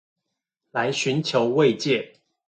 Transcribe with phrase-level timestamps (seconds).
[0.71, 2.15] 來尋求慰藉